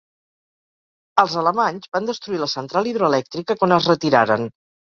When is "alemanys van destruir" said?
1.41-2.41